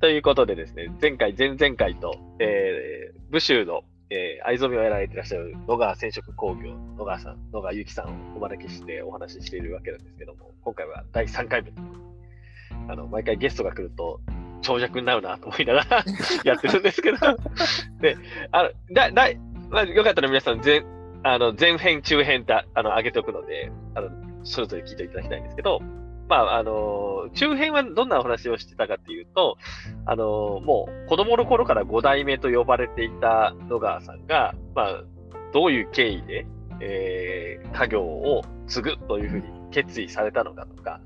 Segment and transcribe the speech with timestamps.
[0.00, 11.72] ということでですね、前回、前々回と、えー、武州の、えー、藍染めをやられていらっしゃる野川染色工業、野川さん、野川ゆきさんをお招きしてお話ししているわけなんですけども、今回は第3回目。
[12.88, 14.20] あの、毎回ゲストが来ると、
[14.62, 16.04] 長尺になるなと思いながら
[16.44, 17.18] やってるんですけど
[18.00, 18.16] で、
[18.52, 19.28] あの、だ、だ、
[19.68, 20.84] まあ、よかったら皆さん前、
[21.24, 24.10] あの、前編、中編って、あの、上げておくので、あの、
[24.44, 25.80] それぞれ聞いていただきたいんですけど、
[26.28, 29.56] まあ、あの、中編はどんなお話をしてたかっていうと、
[30.04, 35.04] あの、もう子供の頃から5代目と呼ばれていた野川さんが、まあ、
[35.52, 36.46] どういう経緯で、
[36.80, 41.00] えー、家業を継ぐというふうに決意されたのかとか、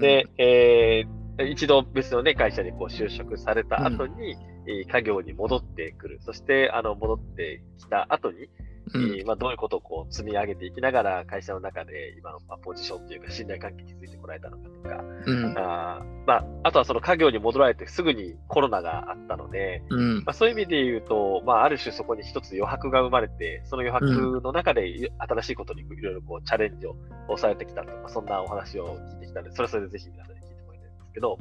[0.00, 6.18] で、えー、一度別のね、会社にこう就職された後に、うん、家業に戻ってくる。
[6.22, 8.48] そして、あの、戻ってきた後に、
[8.94, 26.96] うん、まあ、どういうことをこう積み上げていきながら会社の中で今のまあポジションというか信頼関係築いてこられたのかとか、うん、あまあ、あとはその家業に戻られてすぐにコロナがあったので、うん、まあ、そういう意味で言うと、まあ、ある種そこに一つ余白が生まれて、その余白の中で新しいことにいろいろこうチャレンジを
[27.36, 31.38] されてきたとか、そんなお話を聞いてきたので、それはそれでぜひ皆さんに聞いてもらいたいんですけど、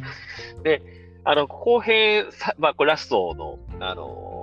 [0.63, 0.81] で、
[1.27, 2.25] あの、後編、
[2.59, 4.34] まあ、これラストの、あの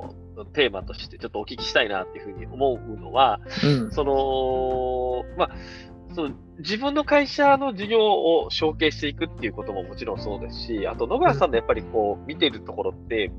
[0.55, 5.50] テーマとしてちょっとお聞きしたいなっていうふうに思うのは、うん、その、まあ、
[6.14, 13.30] その自分の会社の事業を承継していくっていうことももちろんそうですし、あと野川さんのやっぱりこう見てるところって、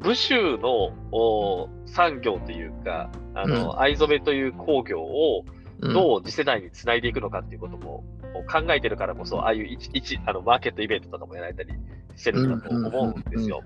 [0.00, 5.44] 武州の産業というか、あの、うん、藍染めという工業を
[5.80, 8.04] どう次世代につないでいくのかっていうことも
[8.50, 11.72] 考えてるからこそ、ああいう一一あのマーケットイベントとかもやられたり
[12.16, 13.62] してるんだと思うんですよ。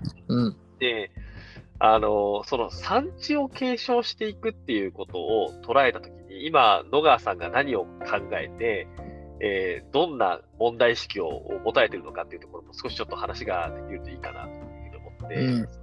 [0.79, 1.11] で、
[1.85, 8.87] あの、その産地を継承していくっていうことを捉えたときに、今、野川さんが何を考えて、
[9.41, 15.35] えー、どんな問題意識を持たれているのかっていうところも少しちょっと話ができるといいかなというふうに思って、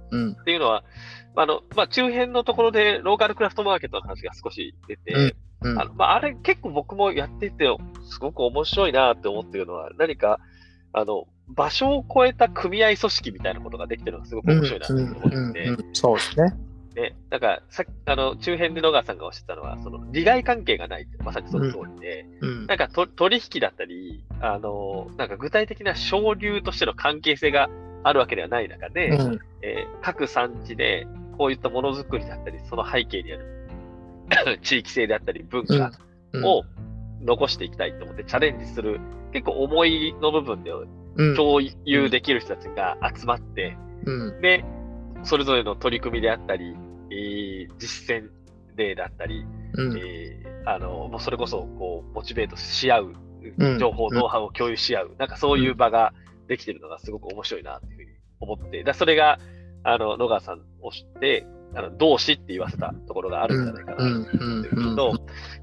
[0.09, 0.83] うんうん、っていうのは、
[1.35, 7.67] あの、まあ、中辺のところでローカルクラフトマーケットの話が少し出て、うん、あのまあ、あれ結構僕もやってて、
[8.09, 10.39] すごく面白いなって思ってるのは、何か、
[10.93, 15.75] あの、場所を超えた組合組織みたいなことができてるのがすごく面白いなと思って。
[15.75, 16.55] て、そうですね。
[16.95, 22.49] ね、だからさあの中辺で野川さんがおっしゃったのは、その利害関係がないってまさにその通りで、うん。
[22.49, 22.77] うん、なん。
[22.77, 25.29] かと取引だったり、あのなん。
[25.29, 27.69] か具体的な省流としての関係性が
[28.03, 31.07] あるわけではない中で、うん、えー、各産地で
[31.37, 35.91] こういったものづくりだったり、その背景にある地域性であったり、文化
[36.43, 36.63] を
[37.21, 38.99] 残していきたいと思ってチャレンジする、
[39.31, 40.71] 結構思いの部分で
[41.35, 44.63] 共有できる人たちが集まって、うん、で、
[45.23, 46.75] それぞれの取り組みであったり、
[47.11, 48.29] えー、実践
[48.75, 53.13] 例だったり、うん、えー、あのもうそれこそこうモチベートし合う、
[53.79, 56.13] 情報、ノウハウを共有し合う、なんかそういう場が
[56.47, 59.39] できてるのがすごく面白いなというふうに思って、だそれが
[59.83, 63.81] あの野川さんを知って、あの同志って言わせたところがあるんじゃな。
[63.81, 65.13] いかなと思ってるけど、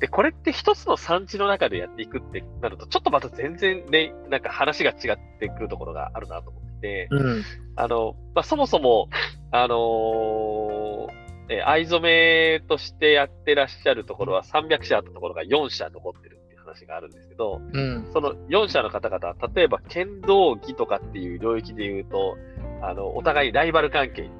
[0.00, 7.44] で、これって一つの産地の中でやっていくってなると、ちょっとまた全然ね、なんか話が違ってくるところがあるなと思ってて、うん、
[7.76, 9.08] あの、まあ、そもそも、
[9.50, 11.08] あのー、
[11.50, 22.36] え藍染めとしてやってらっしゃるところは300社あったところが4社残ってるっていう話があるんですけど、うん、その4社の方々、例えば剣道着とかっていう領域で言うと、
[22.82, 24.30] あの、お互いライバル関係に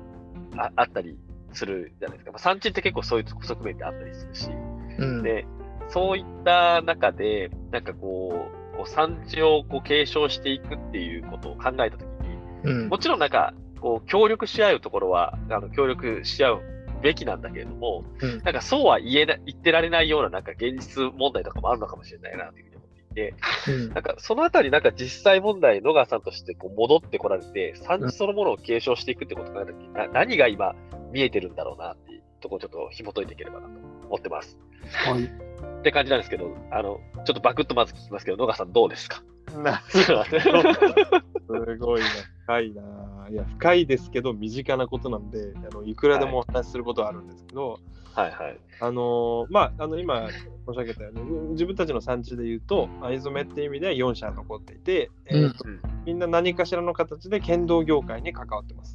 [0.56, 1.16] あったり
[1.52, 2.32] するじゃないですか。
[2.32, 4.50] まあ、産地って結構そういう側面ってあったりするし、
[4.98, 5.46] うん、で、
[5.88, 12.08] そういった中で、なんかこう、こう産地をこう継承していくっていうことを考えたとき
[12.64, 16.62] に、うん、もちろんなんか、こう、協力し合うところは、あの、協力し合う
[17.02, 22.67] べきなんだけれども、うん、なんかそうは言えな、言ってられないようななんか現実問題とかもあるのかもしれないなという
[23.64, 30.74] ふうん、なんかそのあたりなんか実際問題、野川さんとしてこう戻ってこられて、産地そのものを継承していくってことを考えたときに、何が今
[31.12, 33.72] 見えてるんだろうなっていうところをちょっと紐解いていければなと
[34.06, 34.58] 思ってます。
[35.06, 35.24] はい。
[35.24, 39.22] って感じなんですけど、あの、ちょっとバクッとまず聞きますけど、野川さんどうですか？
[39.62, 40.12] な す
[41.78, 42.06] ごいな、
[42.44, 42.82] 深いな。
[43.30, 47.78] いや、深いですけど、身近なことなんで、あのいくらでもお話しすることはあるんですけど、
[48.14, 48.58] はいはい。
[48.80, 50.28] あのまあ、あの今
[50.68, 58.94] 申し上げたように、自分たちの産地で言うと、藍染めっていう意味では4社残っていて、えーと、うん、みんな何かしらの形で剣道業界に関わってます。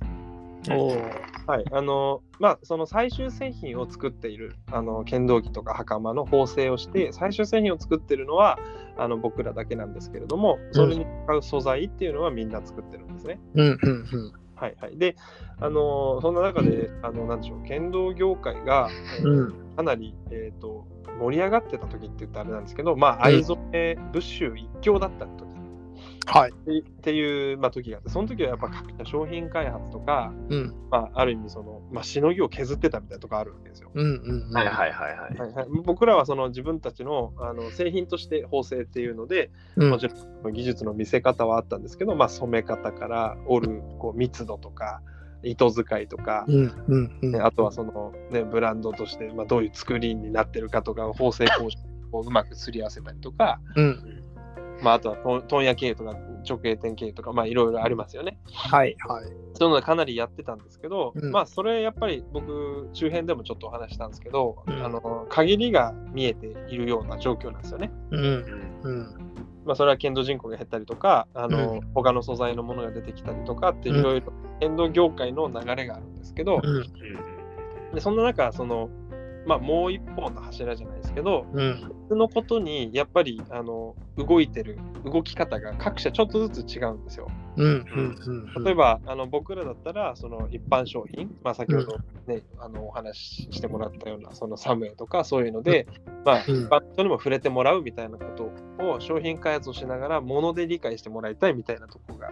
[1.46, 8.58] はいあのまあ、その最終製品を作っているあの剣道着とか袴の縫製をして最終製品を作っているのは
[8.98, 13.42] あの僕らだけなんですけれどもそれに使う素材っていうのはみんな作ってるんですね。
[13.56, 14.34] うんうんうん。
[14.56, 15.18] はいはい、で
[15.60, 18.90] あのそんな中であのなんでしょう剣道業界が、
[19.76, 20.88] かなり、えーと、
[21.20, 25.54] 盛り上がってた時って言ったらあれなんですけど、まあ、藍染め、ブッシュ一強だった時
[26.26, 26.52] はい。
[26.52, 30.74] っていう、まあ、時があって、その時はやっぱ各社商品開発とか、うん。
[30.90, 33.92] まあ、ある意味その、まあ、しのぎを削ってたみたいなとこあるわけですよ。
[33.94, 34.54] うんうんうん。
[34.54, 35.38] はいはいはいはい。
[35.38, 45.02] はいはい、僕らはその自分たちのあの製品として縫製っていうので、うんもちろん技術の見せ方はあったんですけど、まあ、染め方から織るこう密度とか
[45.44, 47.32] 糸使いとか、うんうんうん。
[47.32, 51.72] ねあとはその、ね、ブランドとして、まあ、どういう作りになってるかとか縫製工程
[52.12, 54.24] をうまくすり合わせたりとか、うん。
[54.82, 56.16] まあ、あとは問問屋経営とか
[56.48, 58.38] 直営店経営とか、まあ、いろいろありますよね。
[58.52, 59.26] はいはい。
[59.54, 67.92] そういうのかなりやってたんですけど、うんまあそれやっぱり僕周辺でもちょっとお話したんですけど、うんあの限りが見えているような状況なんですよね。
[68.12, 69.33] うんうんうん。
[69.66, 76.84] まあ、それは剣道人口が減ったりとか、あのう他の素材のものが出てきたりとかってうんいろいろ剣道業界の流れがあるんですけど、うん
[77.94, 78.90] でそんな中その、
[79.46, 81.92] まあ、もう一本の柱じゃないですけどうん。
[82.10, 87.28] 別のことにやっぱりあの動いてる動き方が各社ちょっとずつ違うんですよ。
[87.56, 88.16] うんうん。
[88.56, 88.64] うん。
[88.64, 95.88] 例えば、あの僕らだったらその一般商品、まあ、先ほど、ねあのお話ししてもらったようなそのサムエとかそういうので、
[96.26, 96.56] まあ、うん。
[96.64, 98.26] 一般の人にも触れてもらうみたいなこ
[98.78, 102.30] とを商品開発をしながら物で理解してもらいたいみたいなところが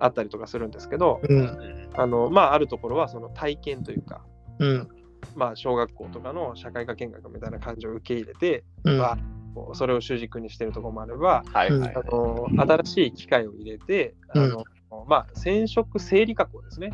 [0.00, 1.38] あったりとかするんですけど、うん。
[1.38, 4.24] うんあのまあ、あるところはその体験というか、
[4.58, 4.88] うん。
[5.36, 8.98] まあ、小学校とかの社会科見学みたいな感じを受け入れて、うん。
[8.98, 9.18] まあ、
[9.54, 11.94] こうそれを主軸にしてるところもあれば、はいはい。
[11.94, 14.64] あの新しい機械を入れて、あの
[15.08, 16.92] まあ、染色整理加工ですね。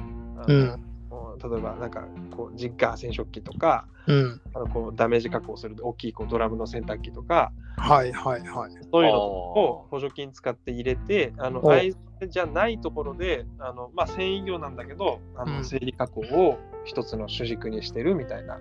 [1.43, 2.05] 例えば、なんか
[2.37, 4.41] こうジッガー染色機とか、うん。
[4.55, 8.71] あのこうダメージ加工する大きいこうドラムの洗濯機とか、はいはいはい。
[8.93, 11.95] そういうのを補助金使って入れて、あのお藍
[12.29, 15.57] じゃないところで、あのまあ、繊維業なんだけど、あうん。
[15.59, 18.59] の整理加工を一つの主軸にしてるみたいな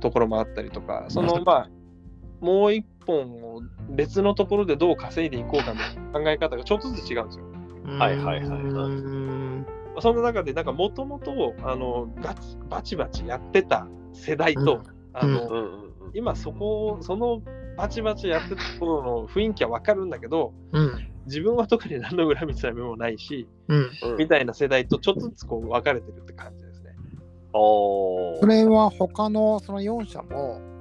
[0.00, 1.68] ところもあったりとか、そのまあ、
[2.44, 7.44] もう一本を別のところでどう稼いでいこうかみたいな考え方がちょっとずつ違うんですよ。
[7.98, 9.66] はいはいはいうん
[10.00, 14.82] その中で、なんかもともとあのガチバチバチやってた世代と、
[15.12, 15.48] あのうん。
[15.48, 15.82] うん。
[15.84, 17.42] うん今そこを、その
[17.76, 21.08] バチバチやってた頃の雰囲気はわかるんだけど、うん。
[21.26, 23.48] 自分は特に何の恨みつらみもないし、
[24.18, 26.94] みたいな世代とちょっとずつこう分かれてるって感じですね。
[27.52, 28.40] おー。
[28.40, 30.73] それは他のその4社も、はいま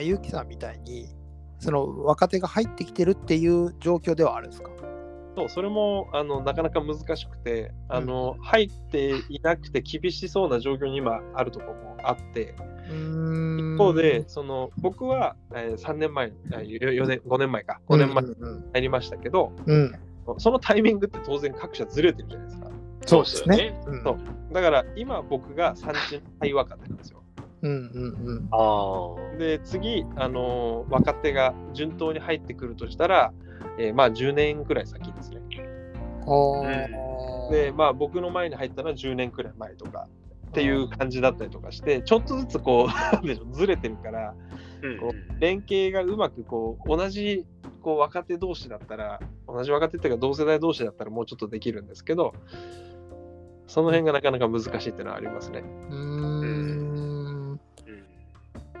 [0.00, 1.08] あ、ゆうきさんみたいに
[1.58, 4.70] その若手が入ってきてるっていう状況ではあるんですか？
[5.36, 12.54] そう、それもあのなかなか難しくて、あの入っていなくて厳しそうな状況に今あるところもあって、
[12.88, 19.94] 一一方で、その僕は、えー3年前、あ4年、5年前か、5年前にうん入りましたけど、うん、
[20.38, 22.70] そのタイミングって当然各社ずれてるじゃないですか。
[23.06, 23.80] そうですね。
[23.84, 24.14] そう。
[24.16, 24.16] う
[24.50, 24.52] ん。
[24.52, 27.19] だから今僕が産地の対若手なんですよ。
[27.62, 29.36] うんうんあー。
[29.38, 33.32] で、次、あのー若手が順当に入ってくるとしたら、
[33.78, 35.40] えーまあ10年くらい先ですね。
[37.50, 40.08] で、まあ僕の前に入ったのは10年くらい前とか
[40.48, 44.34] っていう感じだったりとかして、ちょっとずつこう、 なんでしょう、ずれてるから、
[44.82, 47.46] うんこう連携がうまくこう、同じ
[47.82, 52.34] こう若手同士だったら、同じ若手っていうか同世代同士だったらもうちょっとできるんですけど、
[53.66, 55.62] その辺がなかなか難しいっていうのはありますね。
[55.90, 56.29] うーんうん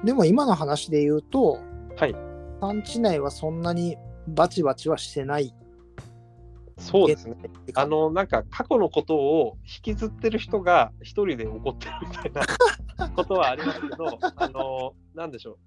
[0.04, 1.60] でも今の話で言うと、
[1.96, 2.14] はい。
[2.60, 3.96] 産地内はそんなに
[4.28, 5.54] バチバチはしてない
[6.80, 7.36] そうですね。
[7.74, 12.32] あの、なんか過去のことを引きずってる人が一人で怒ってるみたい
[12.98, 15.58] な ことはありますけど、あの、なんでしょう。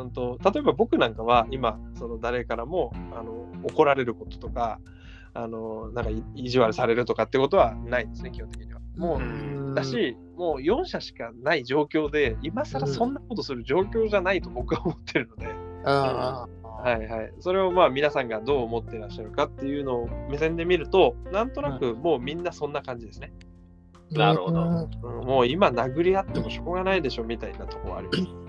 [0.00, 4.80] うんと例えば僕なんかは今、その誰からもあの怒られることとか、
[5.34, 8.80] あのなんかい意地悪されるとかってことはないですね、基本的には。
[8.98, 9.74] もう、ん。
[9.74, 15.46] だし、もう4社しかない状況で、今更そんなことする状況じゃないと僕は思ってるので、
[15.84, 16.58] ああ。
[16.78, 23.32] はいはい、それをまあ皆さんがどう思ってらっしゃるかっていうのを目線で見ると、なんとなくもうみんなそんな感じですね。
[24.12, 24.60] なるほど。
[25.24, 28.47] もう今殴り合ってもしょうがないでしょみたいなところあります。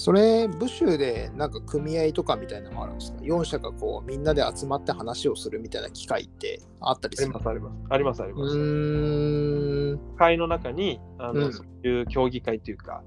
[0.00, 7.32] それ、部州でなんか組合とかみたいなのもあるんですか ?4 社がこうみんなで集まって話をするみたいな機会ってあったりする？
[7.34, 7.76] ありますあります。
[7.90, 8.56] ありますありうます。
[8.56, 10.16] ーん。
[10.16, 13.02] 会の中にあの、うんそういう協議会というか、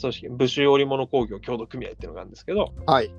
[0.00, 3.12] 組織、武州織物工業協同組合っていうのがあるんですけど、はい。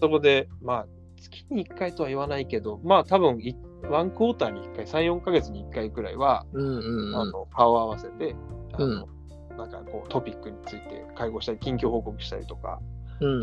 [0.00, 0.86] そこで、まあ、
[1.20, 3.56] 月に1回とは言わないけど、まあ多分い
[3.90, 7.16] ワンクォーターに1回、3、4ヶ月に1回くらいは、うんうんうん。
[7.16, 8.36] あの顔を合わせて、
[8.74, 9.17] あのうん
[9.58, 12.80] なんかこうトピックについて会合したり、近況報告したりとか、
[13.20, 13.40] うん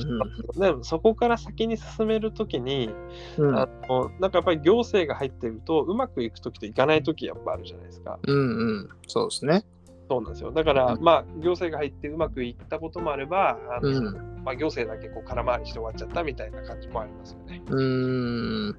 [0.58, 2.90] でもそこから先に進めるときに、
[3.38, 8.18] うんうんあのなんかやっぱり行政が入ってると、うまくいくときといかないときやっぱあるじゃないですか。
[8.24, 8.40] うんう
[8.84, 8.90] ん。
[9.08, 9.66] そうですね。
[10.10, 10.52] そうなんですよ。
[10.52, 17.62] だから、うんまあ、行政が入ってうまくいったこともあれば、あのうんまあ、行政だけこう空回りして終わっちゃったみたいな感じもありますよね。
[17.68, 18.76] うーん。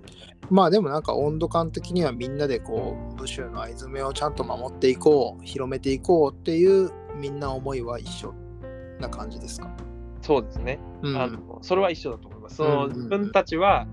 [0.48, 8.34] まあでもなんか温度感的にはみんなでこう武州の藍染めをちゃんと守っていこう広めていこうっていうみんな思いは一緒
[9.00, 9.70] な感じですか、
[10.22, 10.78] そうですね。
[11.02, 12.56] うん、あのそれは一緒だと思います。
[12.56, 13.86] その自分たちは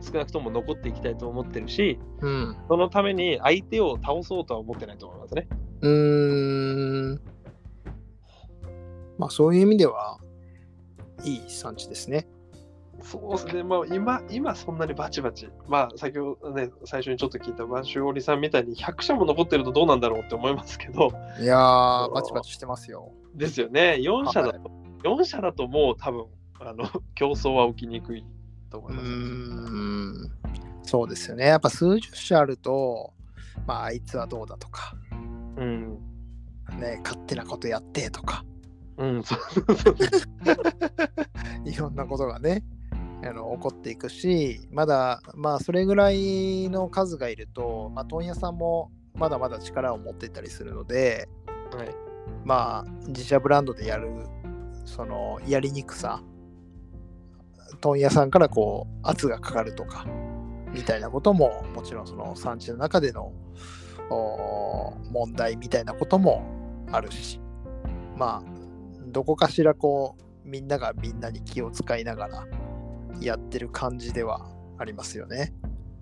[0.00, 5.48] 少なくとも残っていきたいと思ってるし、うんそのために相手を倒そうとは思ってないと思いますね。
[5.82, 7.20] うーん
[9.18, 10.18] まあそういう意味では
[11.24, 12.26] いい産地ですね
[13.02, 15.48] そうですね、まあ、今、今そんなにバチバチ。
[15.68, 23.12] まあ、先ほどね、最初にちょっと聞いた播州織さんみたいに100社も残ってるとどうなんだろうって思いますけど、いやーバチバチしてますよ。
[23.34, 24.60] ですよね、4社だはい。
[24.60, 24.70] と、
[25.04, 26.26] 4社だともう多分、
[26.60, 26.84] あの、
[27.14, 28.24] 競争は起きにくい
[28.70, 29.10] と思ういます。
[29.10, 30.30] ーん。
[30.82, 31.46] そうですよね。
[31.46, 33.12] やっぱ数十社あると
[33.66, 34.94] まああいつはどうだとか。
[35.56, 35.98] うん。
[36.78, 38.44] ね勝手なことやってとか。
[38.98, 39.96] うん、そうそうそう。
[41.68, 42.64] いろんなことがね
[43.26, 51.28] あの起こっていくしまだまあそれぐらいの数がいると、まあ、問屋さんもまだまだ力を持っていたりするので
[51.74, 51.88] はい。
[52.44, 54.08] まあ自社ブランドでやる
[54.84, 56.22] そのやりにくさ
[57.80, 60.06] 問屋さんからこう圧がかかるとか
[60.72, 63.32] みたいなことももちろんその産地の中での
[64.10, 66.44] お問題みたいなことも
[66.92, 67.40] あるし
[68.16, 68.56] まあ
[69.08, 72.46] どこかしらこうみんながみんなに気を使いながら
[73.20, 74.46] やってる感じでは
[74.78, 75.54] ありますよね。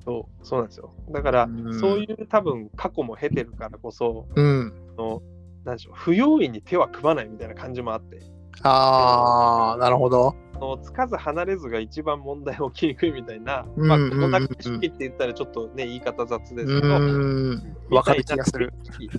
[0.05, 0.93] そうそうなんですよ。
[1.11, 4.73] だから、うんそういう多分過去も経てるからこそ、うん。
[4.99, 5.23] あの
[5.65, 8.21] なんでしょう不用意に手は組まないみたいな感じもあって、
[8.63, 10.35] ああ、なるほど。
[10.55, 17.77] そのつかず離れずが一番問題起きにくいみたいな、まあ、うんこの中式って言ったらちょっとね、言い方雑ですうけど、ん。
[17.91, 18.73] わかる気がする。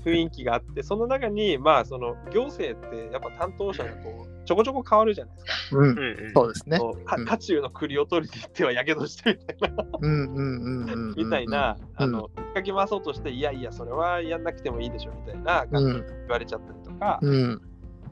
[0.03, 5.77] 雰囲気があって、その中に、まあ、その行政ってやっぱ担当者がこうちょこちょこ変わるじゃないですか。
[5.77, 5.93] うんう。
[5.93, 6.79] んうんそうですね。
[7.25, 11.15] 渦中の栗を取りに行ってはやけどしてみたいな、うんうんうんうんうん。
[11.17, 17.61] みたいな、うんあの、かき回そうとして、いやいや、それはやんなくてもいいでしょみたいな感じで言われちゃったりとか、うん。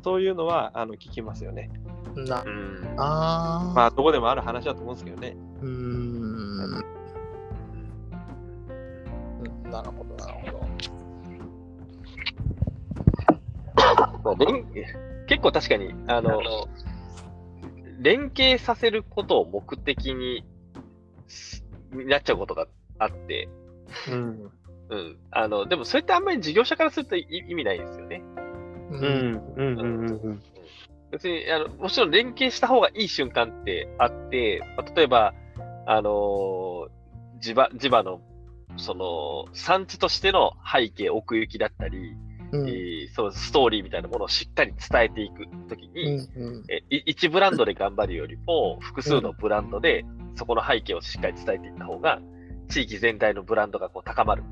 [0.03, 1.69] そういうのはあの聞きますよね。
[2.15, 2.25] うん。
[2.25, 5.35] なうんあーまあ、どこでもある話だと思うんですけどね。
[5.61, 5.69] うーん。
[5.71, 6.83] うん
[9.71, 10.67] なるほど、なるほど。
[14.23, 14.65] まあ連
[15.27, 16.39] 結構確かに、あの、
[17.99, 20.45] 連携させることを目的に
[21.27, 22.67] しなっちゃうことが
[22.99, 23.49] あって、
[24.11, 24.51] うん。
[24.89, 25.17] うん。
[25.31, 28.21] あの、でもそれってあんまり事業者からするとい意味ないですよね。
[28.91, 29.41] ううん。
[29.55, 29.79] うん。
[29.79, 30.05] うん。
[30.07, 30.43] うん。
[31.13, 35.33] 別に、あの、もちろん連携した方がいい瞬間ってあって、まあ例えば、
[35.85, 36.89] あのー
[37.39, 38.21] 地場、地場の、
[38.77, 42.15] その、産地としての背景、奥行きだったり、
[42.51, 42.67] うん。
[42.67, 46.63] えーそうストーリーみたいなものをしっかり伝えていくときうに、んうん。
[46.69, 50.05] えい一ブランドで頑張るよりも、複数のブランドで
[50.35, 52.19] そこの背景をしっかり伝えていった方が、
[52.69, 54.43] 地域全体のブランドがこう高まる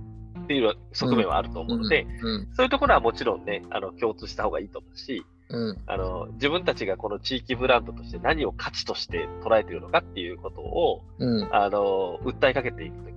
[0.44, 2.48] っていう側面はあると思うので、うん。
[2.54, 5.78] そういうところはもちろんね、あの共通した方がいいと思うし、うん。
[5.86, 11.50] あの自分たちがこの地域ブランドとして何を価値として捉えているのかっていうことを、うん。
[11.52, 13.16] あの訴えかけていくときに、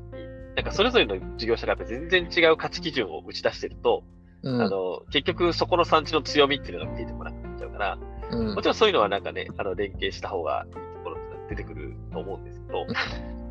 [0.57, 4.03] なんかそれぞれの事業者がやっぱ全然違う価値基準を打ち出してると、
[4.43, 4.61] うん。
[4.61, 7.99] あの結局そこの産地の強みっていうのが見えてこなくなっちゃうから、
[8.31, 8.55] うん。
[8.55, 12.87] もちろんそういうのはなんかね、あの連携した方がいいところって出てくると思うんですけど、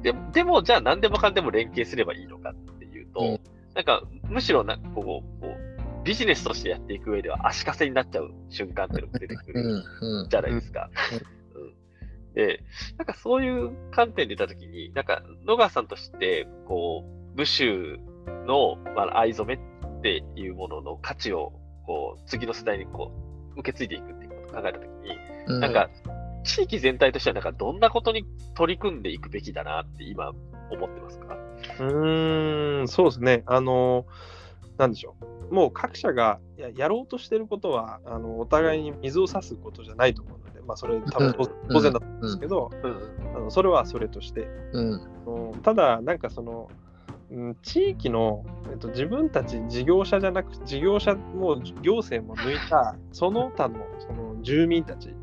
[0.01, 3.39] ででも、じゃあ何でもかんでも連携すればいいのかっていうと、うん。
[3.73, 5.62] なんかむしろなんかこうこう
[6.03, 9.83] ビジネスとしてやっていく上では足かせになっちゃう瞬間っていうのが出てくうる
[10.29, 10.89] じゃないですか。
[11.55, 11.73] うん
[12.33, 12.63] で、
[12.97, 17.99] なんかそういう観点で言ったときに、なんか野川さんとして、こう、武州
[18.47, 21.53] の、まあ、藍染めっていうものの価値を、
[21.85, 23.11] こう、次の世代にこ
[23.55, 25.91] う、受け継いでいくっていうことを考えたときに、うんなんか、
[26.43, 30.29] 地域全体としては、なんかどんなことに取り組んでいくべきだなって今
[30.71, 31.37] 思ってますか？
[31.79, 33.43] うーん、そうですね。
[33.45, 34.07] あの、
[34.79, 35.25] なんでしょう。
[35.51, 43.35] もう各社がややろうとしてることはあのお互いに水を差すことじゃないと思うので、まあ、それ多分当当然だと思うんですけど、うん。
[43.35, 44.47] あのそれはそれとして。
[44.73, 45.03] うんうん
[45.61, 46.69] ただ、なんかその、
[47.31, 55.15] うん地域の、えっと、自分たち事業者じゃなく事業者も行政も抜いたその他のその住民たち。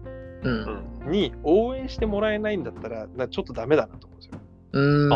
[1.07, 4.41] に応援してもらえないんだったらなちょっとダメだなと思うんですよ。
[4.73, 5.09] うん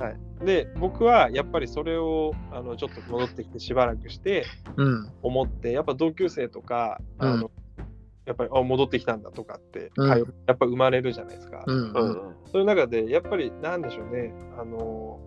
[0.00, 5.12] はい、で僕はやっぱりそれをあのちょっと戻ってきてしばらくしてうん。
[5.22, 7.50] 思ってやっぱ同級生とかあの、うん
[8.26, 10.08] やっぱりあ戻ってきたんだとかって、うん。
[10.08, 10.16] や
[10.52, 11.64] っぱ生まれるじゃないですか。
[11.66, 11.76] うん。
[11.76, 12.34] うんうん。
[12.52, 15.18] そういう中でやっぱりなんでしょうねあの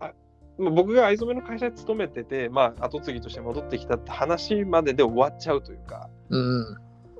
[0.00, 0.12] あ
[0.58, 6.76] まあ僕が藍染めの会社に勤めてて、まあ、後継ぎとして戻ってきたって話までで終わっちゃうというかうん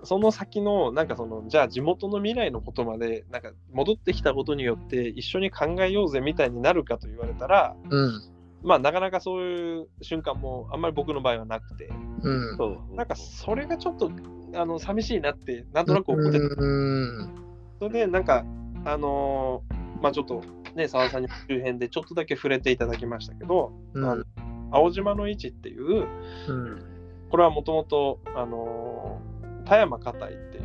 [0.07, 8.23] その先のなんかそのじゃあ地元の未来のことまでなんか戻ってきたことによって一緒に考えようぜみたいになるかと言われたら、うん。
[8.63, 11.91] まあなかなかそういう瞬間もあんまり僕の場合はなくて
[12.23, 12.57] うん。
[12.57, 14.11] そうなんかそれがちょっと
[14.55, 17.35] あの寂しいなってなんとなく思ってたうん。
[17.79, 18.45] それでなんか
[18.85, 20.43] あのーまあちょっと
[20.75, 24.25] ね澤さんに周辺でちょっとだけ触れていただきましたけど、うんあの
[24.73, 26.07] 青島の位置っていう
[26.49, 26.83] うん。
[27.31, 29.25] これはもともとあのー
[29.67, 30.65] 田山花いっていう、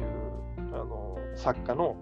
[0.74, 1.96] あのー作家の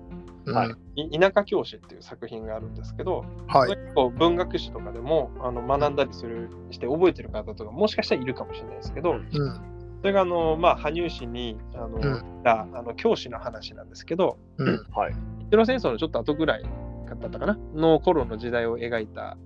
[0.47, 3.69] はいい田舎教師っていう作品があるんですけど、はい。
[3.69, 9.61] 結構文学史とかでもあの学んだりするして覚えてる方とかもしかしたらいるかもしれないですけど、うんうん。
[10.01, 14.83] それがあの、まあ、羽生市にあの、うんたあの教師の話なんですけどうん。
[14.91, 15.13] はい。
[15.13, 17.59] 日露戦争のちょっと後ぐらいだったかな？
[17.75, 19.37] の頃の時代を描いた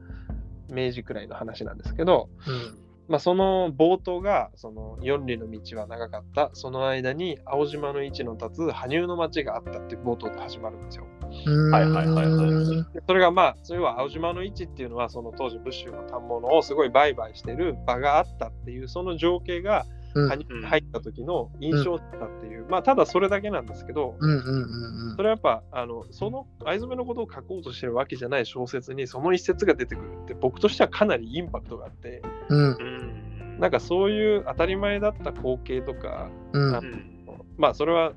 [0.70, 2.83] 明治くらいの話なんですけど、うん。
[3.08, 11.08] まあ、その冒頭がその四里の道は長かったその間に青島の位置の立つ羽生の町があったっていう冒頭で始まるんですよ。
[11.72, 25.16] はいはいはいはいでそれがまあそれは青島の位置っていうのはその当時武州の反物をすごい売買してる場があったっていうその情景が入った時の印象だったっていう、まあただそれだけなんですけど、うんうんうんうん。
[25.16, 32.60] それはやっぱあのその藍染めのことを書こうとしてるわけじゃない小説にその一節が出てくるって僕としてはかなりインパクトがあってうん。
[32.60, 33.60] うん。
[33.60, 36.76] なんかそういう当たり前だった光景とかうん。
[36.76, 36.82] あ
[37.58, 38.14] まあそれは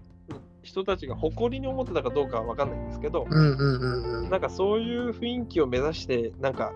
[0.62, 4.30] 人たちが誇りに思ってたかどうかは分かんないんですけど、うんうんうんうん。
[4.30, 6.72] なんかそういう雰囲気を目指してなんか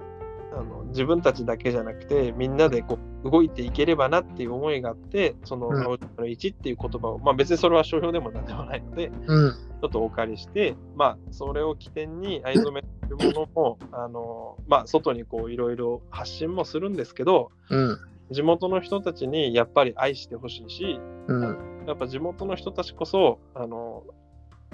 [0.90, 9.52] 自分たちだけじゃなくてみんなでこう動いていければなっていう思いがあってそのうん「青島の1」っていう言葉を、まあ別にそれは商標でもなんでもないのでうん。
[9.80, 17.98] ちょっとお借りしてまあそれを起点に藍染めというものもあのまあ外にこういろいろ発信もするんですけどうん。
[18.30, 21.84] 地元の人たちにやっぱり愛してほしいしうん。
[21.86, 24.04] やっぱ地元の人たちこそあの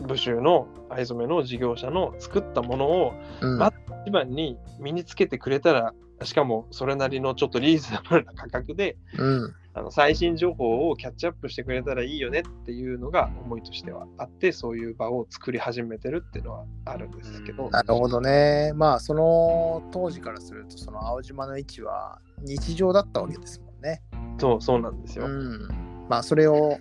[0.02, 3.58] 武州の藍染めの事業者の作ったものをうん。
[3.58, 3.72] ま
[4.06, 5.92] 一番に身につけてくれたら
[6.24, 18.72] しかもそれなりのちょっとリーズナブルな価格でうんあの最新情報をキャッチアップしてくれたらいいよねっていうのが思いとしてはあってそういう場を作り始めてるっていうのはあるんですけど、なるほどね。
[18.74, 24.00] まあその当時からするとその青島の位置は日常だったわけですもんね。
[24.38, 25.26] そうそうなんですよ。
[25.26, 25.68] うん、
[26.08, 26.78] まあそれを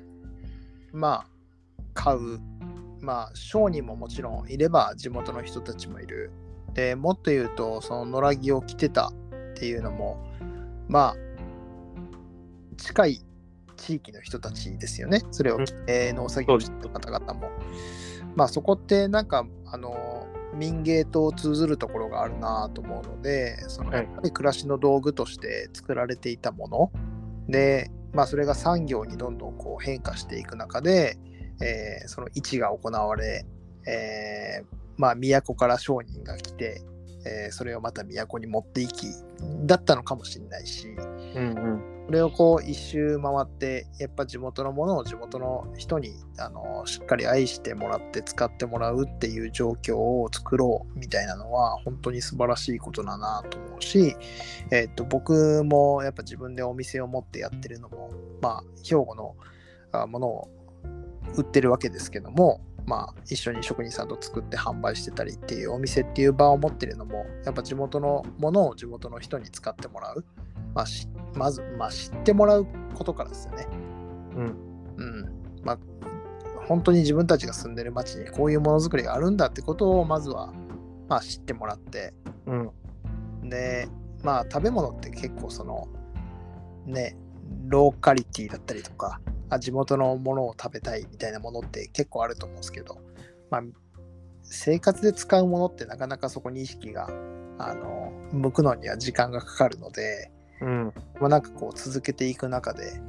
[0.93, 1.28] まあ
[1.93, 2.39] 買う
[3.02, 6.32] まあ商人ももちろんいれば地元の人たちもいる
[6.74, 9.12] でもっと言うとその野良着を着てた
[9.56, 10.18] っていうのも
[10.88, 11.15] まあ
[12.78, 13.22] 近い
[13.78, 15.22] 地域の人たちですよね。
[15.32, 17.50] それを農作業をしてた方々も。
[18.36, 24.04] まあそこってなんかあの民芸と通ずるところがあるなと思うのでそのはい。
[24.04, 26.91] やっぱり暮らしの道具として作られていたもの。
[27.48, 31.18] で、まあ、それが産業にどんどんこう変化していく中で、
[31.62, 33.46] えーその位置が行われ、
[33.88, 34.65] えー
[34.98, 36.82] まあ、都から商人が来て、
[37.26, 39.08] えーそれをまた都に持っていき
[39.66, 40.88] だったのかもしれないし
[41.36, 41.96] うんうん。
[42.06, 54.16] それをこう一周回ってやっぱ地元のものを地元の人にあのしっかり愛してもらって使ってもらうっていう状況を作ろうみたいなのは本当に素晴らしいことだなと思うし、
[54.72, 59.36] えっと僕もやっぱ自分でお店を持ってやってるのもまあ兵庫の
[59.92, 60.50] あものを
[61.38, 70.26] 売ってるわけですけどもまあ一緒に職人さんと作って販売してたりっていうお店っていう場を持ってるのもやっぱ地元のものを地元の人に使ってもらう、
[70.74, 73.67] まあ、しまず、まあ、知ってもらうことからですよね。
[74.36, 74.56] うん
[74.98, 75.26] うん。
[75.63, 75.80] まあ、
[76.67, 80.54] 本当に自分たちが住んでる町にこういうものづくりがあるんだってことをまずは、
[81.08, 82.13] まあ、知ってもらって、
[82.45, 82.71] うん
[83.50, 83.88] で、
[84.24, 85.88] まあ、食べ物って結構その、
[86.86, 87.15] ね、
[87.67, 89.21] ローカリティだったりとか、
[89.56, 93.00] あ地元のものを食べたいみたいなものって結構あると思うんですけど、
[93.50, 93.62] まあ、
[94.44, 97.10] 生活で使うものってなかなかそこに意識が
[97.58, 103.02] あの向くのには時間がかかるので、うんまあ、なんかこう続けていく中で、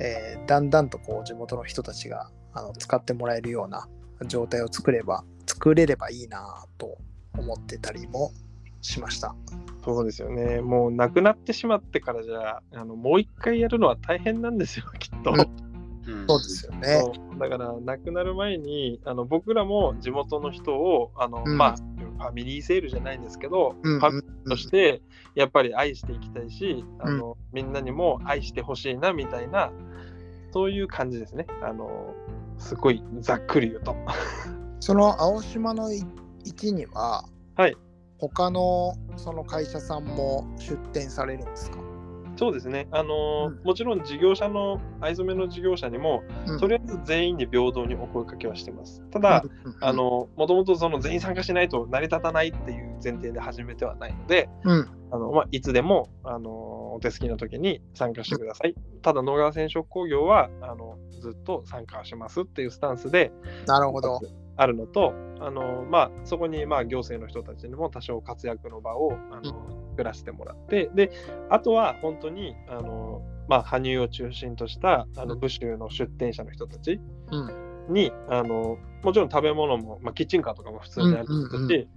[0.00, 3.86] えーだんだんとこう地元の人たちがあの使ってもらえるような
[4.26, 6.98] 状態を作れば作れればいいなと
[7.38, 8.32] 思ってたりも
[8.80, 9.34] しました。
[9.84, 15.32] そうですよねもう亡くなってしまってからじゃあのもう一回やるのは大変なんですよきっと。
[16.20, 16.22] うん。
[16.22, 17.12] うんそうですよね。
[17.38, 21.56] だから亡くなる前にあの僕らも地元の人をあの、うん。
[21.56, 25.00] まあファミリーセールじゃないんですけど、うんファミリーとして
[25.34, 29.72] やっぱり愛していきたいし、あのみんなにも愛してほしいなみたいな
[30.52, 31.46] そういう感じですね。
[31.62, 32.14] あの
[32.58, 33.96] すごいざっくり言うと。
[34.80, 36.04] その青島の位
[36.50, 37.24] 置には、
[37.56, 37.76] はい。
[38.18, 41.78] 他のその会社さんも出店されるんですか？
[42.40, 49.02] そうですね、あのーうん、もちろん事業者の、藍染めの事業者にも、うん、とりあえず全員に平等にお声かけはしてます。
[49.10, 49.44] ただ、
[49.82, 58.74] あのもともとその全員参加しないと成り立たないっていう前提で始めてはないので、うん、あのまあ、いつでも、あのお手すきの時に参加してください。
[59.02, 63.32] ただ、野川染色工業はあのずっと参加しますっていうスタンスで、
[63.66, 64.18] なるほど。
[64.56, 71.10] あるのと、あのまあ、そこにまあ行政の人たちにも多少活躍の場をあの、作らせてもらって、で、
[71.48, 76.92] あとは本当に、あのまあ、羽生を中心としたあの武州の出店者の人たち。
[76.92, 76.98] に、
[77.32, 77.69] うん、
[78.28, 81.26] あのもちろん食べ物も、まあ、キッチンカーとかも普通にある
[81.68, 81.88] し、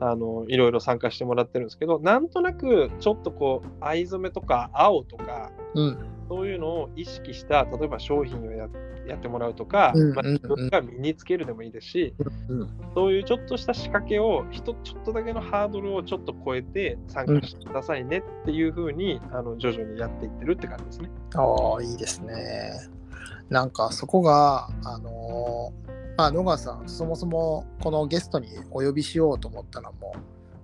[0.00, 5.98] あのいろいろ参加してもらってるんですけどなんとなくちょっとこう藍染めとか青とか、うん、
[6.28, 8.68] そういうのを意識した例えば商品をや
[9.06, 12.14] やってもらうとか、まあ、自分が身につけるでもいいですし、
[12.48, 21.10] うんうん、そういうちょっとした仕掛けをちょっとだけのハードルをちょっと超えて参加してくださいねっていうふうに、あの徐々にやっていってるって感じですね。
[21.34, 22.99] ああいいですね。
[23.50, 30.14] なんかそこがあのーまあ、野川さん、そもそもこのゲストにお呼びしようと思ったのも、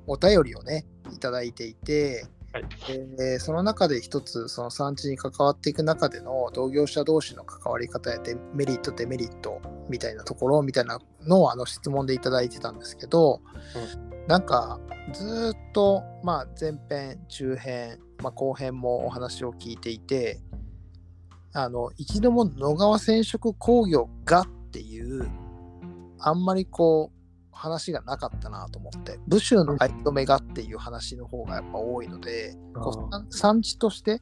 [0.07, 13.41] お便りをね、いただいていて、はい、でその中で一つ、その産地に関わっていく中での同業者同士の関わり方やデメリット、デメリットみたいなところみたいなのをあの質問でいただいてたんですけど、
[14.13, 14.79] うん、なんか
[15.15, 20.41] ずっと、まあ、前編、中編、まあ、後編もお話を聞いていて、
[21.57, 25.27] あの一度も野川染色工業がっていう
[26.19, 27.17] あんまりこう
[27.51, 34.21] 話がなかったなと思って武州の藍染めがっていう話の方がやっぱ多いので、こう産地として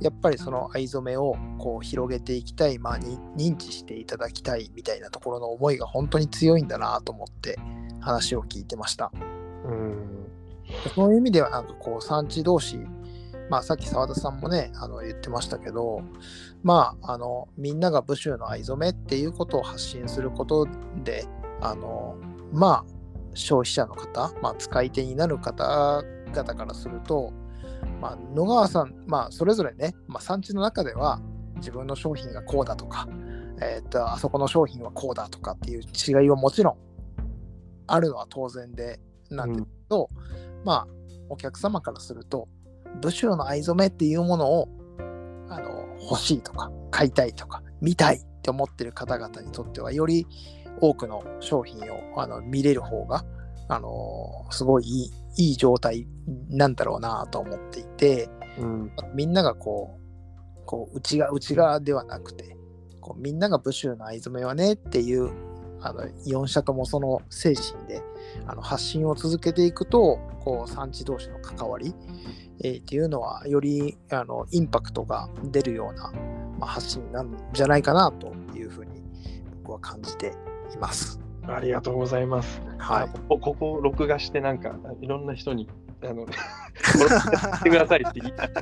[0.00, 7.58] やっぱりその藍染めをこう広げていきたい、まあ、に認知していただきたいみたいなところの思いが本当に強いんだなと思って
[8.00, 9.10] 話を聞いてました。
[9.64, 10.28] うん
[10.94, 12.78] そういう意味ではなんかこう産地同士
[13.50, 16.02] まあ、さっき澤田さんもねあの言ってましたけど、
[16.62, 20.66] まあ、あのみんなが武州の藍染めっていうことを発信すること
[21.04, 21.26] で
[21.60, 22.16] あの
[22.52, 22.98] まあ
[23.34, 27.32] 消費者の方、まあ、使い手になる方々からすると、
[28.00, 31.20] まあ、野川さん、まあ、それぞれね、まあ、産地の中では
[31.56, 33.08] 自分の商品がこうだとか、
[33.60, 36.76] えー、っとあそこの商品はこうだとかっていう違いはもちろん
[37.86, 40.86] あるのは当然でなんですけど、うん、まあ
[41.28, 42.48] お客様からすると
[43.00, 44.68] 武州の藍染めっていうものを
[45.48, 50.26] あの欲しいとか買いたいとか見たいって思ってる方々にとってはより
[50.80, 53.24] 多くの商品をあの見れる方が
[53.68, 56.06] あのすごいいいいい状態
[56.48, 62.56] なんだろうなと思っていて、うん、みんながこうこう内側内側ではなくて
[63.00, 65.30] こうみんなが武州の藍染めはねっていう
[65.80, 68.02] あの4社ともその精神で
[68.46, 71.94] あの発信を続けていくとこう産地同士の関わり、
[72.60, 76.10] えー、っていうのはよりあのインパクトが出るような、
[76.58, 79.02] まあ、発信なんじゃないかなというふうに
[79.62, 80.34] 僕は感じて
[80.74, 81.20] います。
[81.46, 82.60] ありがとうございます。
[82.78, 83.08] はい。
[83.28, 85.68] こここ録画してなんかいろんな人に
[86.02, 86.32] あのし
[87.64, 88.50] てくださいって言いたい。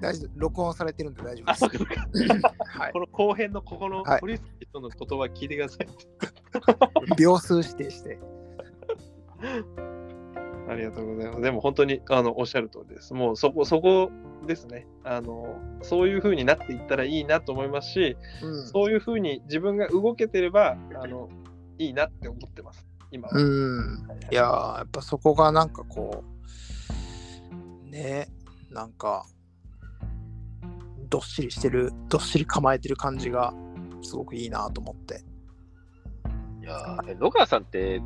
[0.00, 1.86] 大丈夫録音されてるんで大丈夫です。
[2.78, 5.88] はい、この後編のここのポリス人の言葉聞いてください。
[7.18, 8.20] 秒数指定して。
[10.68, 11.42] ありがとうございます。
[11.42, 13.14] でも本当にあのおっしゃる通りです。
[13.14, 14.10] もうそこ、そこ
[14.46, 14.86] ですね。
[15.04, 21.28] あのそういうふうになっていったらいいなと思いますし、うん、そういうふうに自分が動けてればあの
[21.78, 22.86] いいなって思ってます。
[23.10, 23.38] 今は。
[23.38, 24.06] うん。
[24.30, 26.24] いややっぱそこがなんかこ
[27.86, 28.28] う、ね、
[28.70, 29.24] なんか、
[31.08, 33.54] どっしりしてる、どっしり構えてる感じが
[34.02, 35.22] すごくいいなと思って。
[36.60, 38.02] いや野川さんって、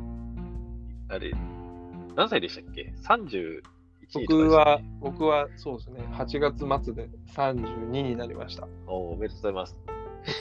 [1.09, 1.33] あれ、
[2.15, 3.61] 何歳でしたっけ ?31
[4.13, 8.67] 僕は、僕はそうですね、8月末で32になりました。
[8.85, 9.77] おおめでとうございます。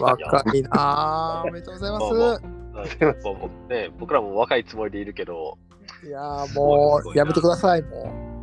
[0.00, 2.90] 若いなおめでとうございます。
[3.68, 5.56] ね、僕らも若いつもりでいるけど。
[6.04, 8.42] いやもう、やめてください、も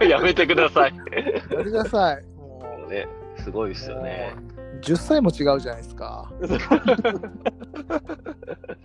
[0.00, 0.04] う。
[0.04, 0.96] やめてください。
[0.96, 2.24] やめてください。
[2.36, 4.34] もうね、すごいですよね。
[4.82, 6.30] 10歳も違うじゃないですか。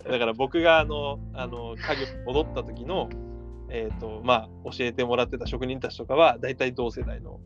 [0.04, 3.08] だから僕があの、あの、家業に戻った時の、
[3.74, 7.40] えーとまあ、教えてもらってた職人たちとかは大体同世代の。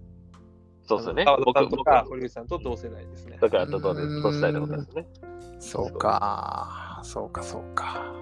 [0.83, 1.25] そうですよね。
[1.45, 3.39] 僕とか堀口さんと同世代ですね。
[3.41, 5.07] だから同世代のことですね。
[5.61, 8.13] そうか、そうか、そうか。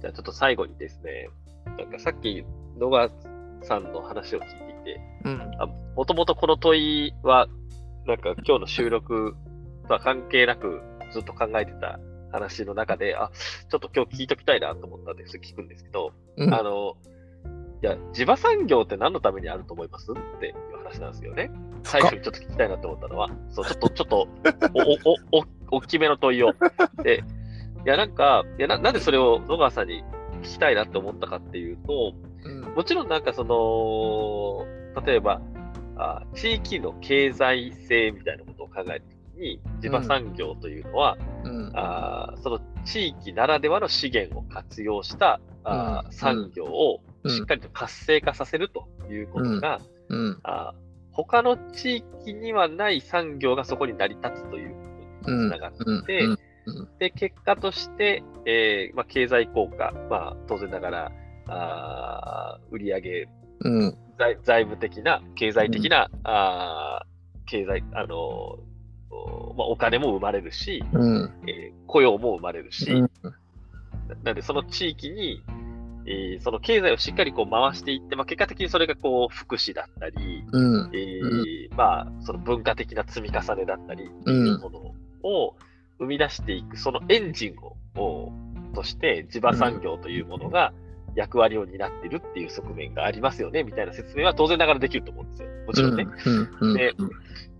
[0.00, 1.28] じゃあちょっと最後にですね、
[1.76, 2.44] なんかさっき
[2.78, 3.10] 野川
[3.62, 4.48] さんの話を聞い
[4.84, 5.00] ていて、
[5.96, 7.46] もともとこの問いは、
[8.06, 9.36] なんか今日の収録
[9.86, 10.80] とは関係なく
[11.12, 12.00] ずっと考えてた
[12.32, 13.30] 話の中で、あ、
[13.68, 16.96] ちょっと今日聞いときたいなと思ったんです、聞くんですけど、うん、あの、
[17.82, 21.50] いや、地場産業って何のためにあると思いますっていう話なんですよね。
[21.84, 24.28] 最初にちょっと聞きたいなと思ったのは、そうちょっと、ちょっと
[24.74, 25.44] お、お、お、お、
[25.78, 26.52] 大きめの問いを。
[27.02, 27.22] で、
[27.84, 30.02] いや、なんか、いやな、なんでそれを野川さんに
[30.42, 32.14] 聞きたいなって思ったかっていうと、
[32.44, 34.66] うん、もちろんなんかその、
[35.04, 35.40] 例えば、
[35.96, 39.02] あ地域の経済性みたいなことを考える
[39.38, 49.80] に、地場産業というのは、うん、あその地域ならではの資源を活用したあ、うん、産業をしっかりと活性化させるということが、
[50.42, 50.74] あ
[51.12, 54.78] 他の地域にはない産業がそこに成り立つというこ
[55.24, 55.72] とにつながっ
[56.06, 56.22] て、
[56.98, 61.12] で、結果として、えーまあ、経済効果、まあ、当然ながら、
[61.48, 63.26] あ売上、
[63.60, 67.02] うん、財財務的な、経済的な、うん、あ
[67.46, 68.58] 経済、あの
[69.56, 73.10] まあ、お金も生まれるし、うん、えー、雇用も生まれるし、うん、
[74.22, 75.42] なのでその地域に、
[76.06, 84.78] えー、その経済をしっかりこう回していって、まあ、結果的にそれがこう福祉だったり、うん、えー、まあ、その文化的な積み重ねだったりっていうもの
[85.28, 85.56] を
[85.98, 88.32] 生み出していく、そのエンジンを
[88.74, 90.72] として地場産業というものが
[91.16, 95.48] 役割を担っているっていう側面がありますよねみたいな説明は当然ながらできると思うんですよ。
[95.66, 96.06] もちろんね。
[96.76, 96.94] で、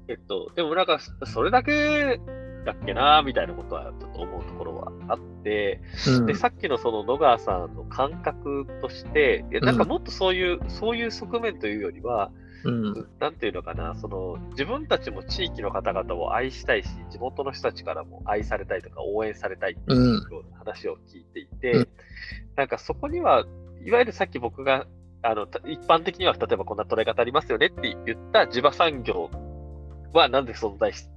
[0.08, 2.18] えっと、でもなんか、それだけ
[2.64, 12.30] だっけな、みたいなことはちょっと思うところはあって、うん、で、さっきのその野川さんの感覚として、いやなんかもっとそういう、うん、そういう側面というよりは、
[12.64, 21.88] うん、なんていうのかな、その自分たちも地域の方々を愛したいし、地元の人たちからも愛されたいとか応援されたいっていうような話を聞いていて、うん、
[22.56, 23.44] なんかそこには、
[23.84, 24.86] いわゆるさっき僕が
[25.22, 29.30] あの一般的には例えばこんな捉え方ありますよねって言った地場産業
[30.12, 31.08] はなんで存在し、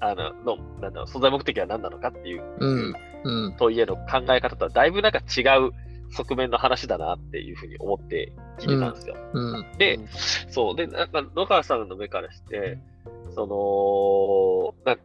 [0.00, 5.72] あの、の、なんだろう、存在目的は何なのかっていう、うんうん、問いへの考え方とはだいぶなんか違う
[6.12, 9.16] 側面の話だなっていうふうに思って聞いたんですよ。
[9.32, 9.98] うんうん、で、
[10.48, 12.78] そう、で、なんか野川さんの目からして、
[13.34, 14.98] その、な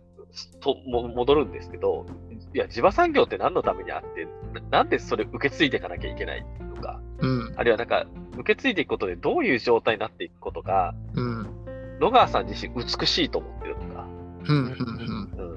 [0.60, 2.06] とも戻るんですけど、
[2.54, 6.46] いや、地場産業って何のためにあってな、なんでそれ受け継いでいかなきゃいけない
[6.76, 11.57] とか、うん、あるいはなんか、受け継いでいくことでどういう状態になっていくことが、うん
[12.00, 14.08] 野川さん自身美しいと思ってるとか、
[14.50, 15.56] うんうんうんうん、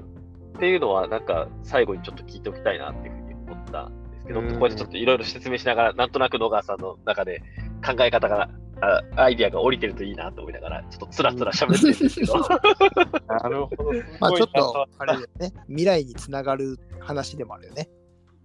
[0.55, 7.41] っていうのは、なんか最後にちょっと聞いておきたいなっていうふうに思ったんですけど、ここでちょっといろいろ説明しながら、なんとなく野川さんの中で
[7.85, 8.49] 考え方が、
[8.83, 12.39] あアイディアが降りてるといいなと思いながら、ちょっとつらつら喋ってるんですけど。
[12.39, 13.91] なるほど。
[14.19, 17.89] まあちょっと、あれね、未来につながる話でもあるよね。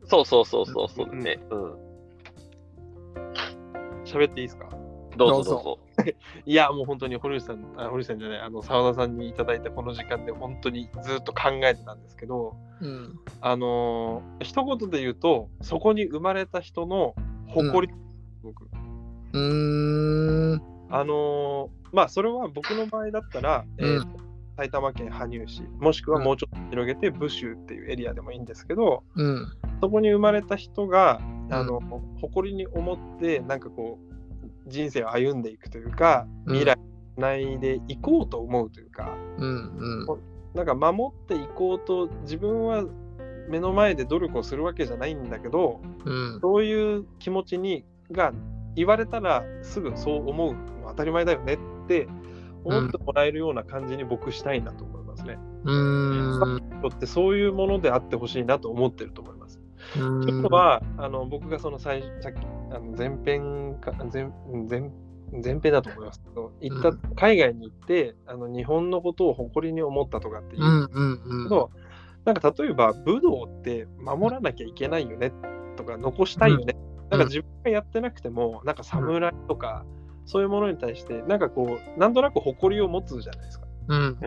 [0.04, 1.40] そうそうそうそうそうね。
[1.50, 1.74] うん。
[4.04, 4.68] 喋っていいですか？
[5.16, 5.78] どうぞどうぞ。
[6.46, 17.14] いや、もう本当に堀内さん、あ堀内さんじゃない、あの澤田さんにいただいたこの時間で本当にずっと考えてたんですけど、うん、あのー、一言で言うと、そこに生まれた人の
[17.48, 18.00] 誇り、うん、
[18.42, 18.68] 僕。
[19.32, 20.62] うん。
[20.90, 24.04] あのー、まあ、それは僕の場合だったら、えー、
[24.56, 29.46] 埼玉県羽生市、もしくはもうちょっと広げて、武州っていうエリアでもいいんですけど、うん、
[29.80, 31.80] そこに生まれた人が、あの、
[32.20, 34.15] 誇りに思って、なんかこう、
[34.66, 36.76] 人生を歩んでいくというか、未来
[37.16, 40.20] つないでいこうと思うというか、うんうん、
[40.54, 42.84] なんか守っていこうと自分は
[43.48, 48.32] 目の前で努力をするわけじゃないんだけど、うん、そういう気持ちにが
[48.74, 52.08] 言われたらすぐそう思うの当たり前だよねって
[52.64, 55.38] 思ってもらえるような感じに僕したいなと思いますね。
[55.64, 56.56] うん。
[56.56, 56.60] っ
[56.98, 59.35] てそういうものであってほしいなと思ってると思います。
[59.94, 62.36] ちょっとはあの僕がその最さっき
[62.72, 64.30] あの前編か前
[64.68, 64.90] 前
[65.32, 70.62] 前編だと思いますけど行った、うん、海外に行ってあの日本のことを誇りに思ったとかっていう。
[70.62, 71.68] うんうん
[72.24, 75.32] なんか例えば武道って守らなきゃいけないよね
[75.76, 79.86] とか残したいよね、うん、なんか自分がやってなくてもなんか侍とか、
[80.24, 83.66] そういうものに対してなんかこうなんとなく誇りを持つじゃないですか。
[83.88, 84.18] うん、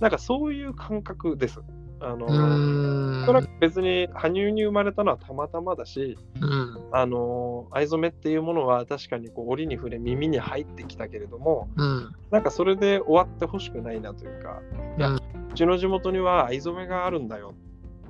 [0.00, 1.60] なんかそういう感覚です。
[2.04, 14.60] あのそれは別に羽生に生まれたのはたまたまだし、うん、あの藍染めっていうものは確かにこう折に触れ耳に入ってきたけれども、うん、なんかそれで終わってほしくないなというか、
[14.98, 15.20] いや、う
[15.54, 17.54] ちの地元には藍染めがあるんだよ。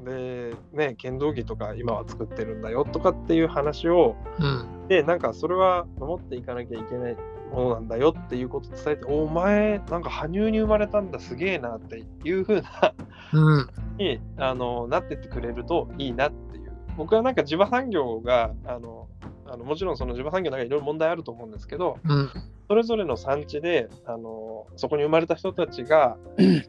[0.05, 7.17] でね剣道着とか今は作ってるんだよとかっていう話を、うん、でなんかそれは守っていかなきゃいけない
[7.53, 12.95] ものなんだよっていうことを伝えて、お前、なんか羽生に生まれたんだ、すげえなっていうふうな
[13.33, 16.73] うん、にあのなってってくれるといいなっていう。
[16.97, 19.09] 僕はなんか地場産業が、あの
[19.47, 22.31] あのもちろんその地場産業の中にいろいろ問題あると思うんですけど、うん、
[22.69, 26.63] それぞれの産地であのそこに生まれた人たちが、うん、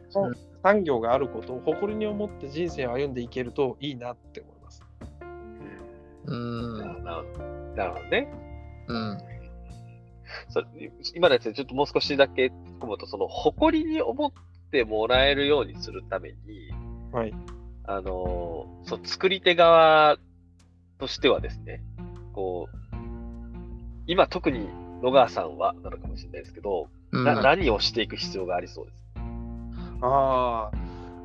[0.62, 4.82] 産業があることを誇りに思って人生を歩んでいけるといいなって思います。
[6.26, 8.28] うん、なるほどね。
[8.88, 9.33] うんそ
[11.14, 14.32] 今のやつでちょっともう少しだけ突っ込むと、その誇りに思っ
[14.70, 16.36] てもらえるようにするために、
[17.12, 17.34] はい。
[17.86, 20.18] あのーそう作り手側
[20.98, 21.82] としてはですね、
[22.32, 22.76] こう、
[24.06, 24.68] 今特に
[25.02, 28.94] 野川さんはなのかもしれないですけど、うんな何をしていく必要がありそうです？
[30.00, 30.70] あ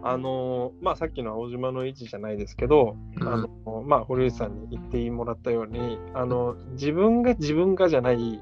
[0.03, 8.41] あ、あのーまあさっきの青島の位置じゃないですけど、うんあのまあ堀内さんに言ってもらったように、あの自分が自分がじゃないうん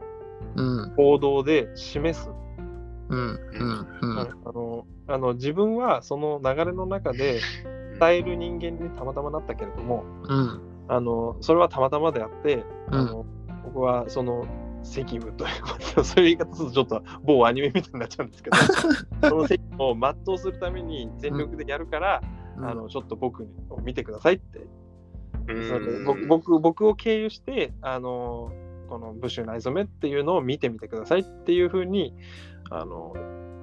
[0.95, 2.29] 行動で示す。
[3.09, 3.19] うん。
[3.19, 3.87] うん。
[4.01, 4.19] うん。
[4.19, 7.39] あのあの自分はその流れの中で
[7.99, 10.61] 伝える人間にたまたまなったけれども、うん。
[10.87, 12.95] あのそれはたまたまであって、うん。
[12.95, 13.25] あの
[13.65, 14.45] 僕はその
[14.83, 15.61] 責務という
[15.95, 18.57] か そういう言い方するとちょっと某アニメみたいになっちゃうんですけど
[19.29, 22.21] その責務を全うするために全力でやるから、
[22.57, 24.67] あのちょっと僕を見てくださいって、
[25.47, 25.63] うん。
[25.67, 28.51] それで僕僕僕を経由してあの
[28.87, 32.13] このブッシュ内染めっていうのを見てみてくださいっていうふうに
[32.69, 33.13] あの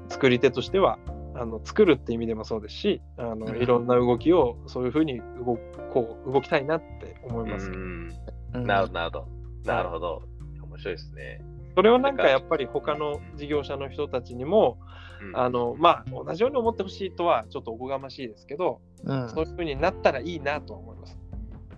[0.09, 0.99] 作り手としては
[1.35, 5.59] あの作るって意味でもそうですしあのうんいろんな動きをそういうふうに動
[5.93, 7.71] こう動きたいなって思います。
[8.53, 9.29] なるほど、なるほど。
[9.65, 10.23] なるほど。
[10.63, 11.41] 面白いですね。
[11.75, 21.19] それをなんかやっぱり他の事業者の人たちにも、うんあのまあ同じように思ってほしいとはちょっとおこがましいですけど、うんそういうふうになったらいいなとは思います。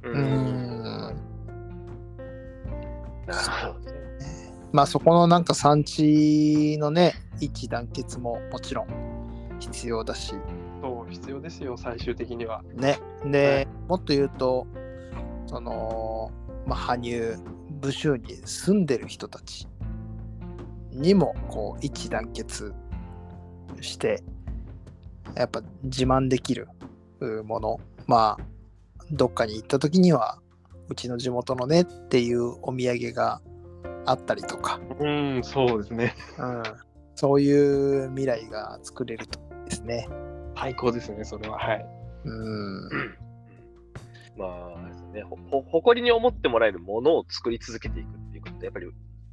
[0.02, 1.35] ううん
[4.72, 8.86] まあそこのなんか産地のね一致団結ももちろん
[9.58, 10.34] 必要だし。
[10.82, 12.62] そう必要ですよ最終的には。
[12.74, 12.98] ね。
[13.24, 14.66] で、もっと言うと
[15.46, 16.30] その
[16.66, 17.36] まあ羽生
[17.80, 19.66] 武州に住んでる人たち
[20.92, 22.72] にもこう一致団結
[23.80, 24.22] して
[25.34, 26.68] やっぱ自慢できる
[27.20, 27.80] うもの。
[28.06, 28.44] まあ
[29.10, 30.38] どっかに行った時には
[30.88, 33.40] うちの地元のねっていうお土産が
[34.04, 36.14] あったりとか、うんそうですね。
[36.38, 36.62] うん、
[37.14, 40.08] そういう未来が作れるとですね。
[40.56, 41.86] 最高ですねそれははい。
[42.24, 42.88] うん
[44.36, 44.46] ま
[44.76, 48.86] あですね、ほほ誇りに思ってもらえるものを作り続けていくっていうことで、やっぱり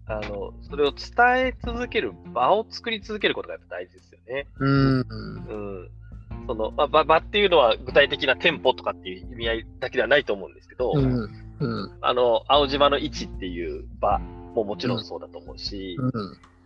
[0.06, 4.48] あのそれを伝え続ける場を作り続けることがやっぱ大事ですよね。
[4.60, 5.89] うんうん。
[6.48, 11.30] そのまあ、場場っていうのは具体的な店舗とかっていう意味合いだけではないと思うんですけど、うん
[11.60, 11.92] うん。
[12.02, 14.20] あの、青島の位置っていう場
[14.56, 15.98] ももちろんそうだと思うし、